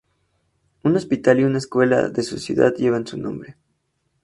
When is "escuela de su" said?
1.59-2.39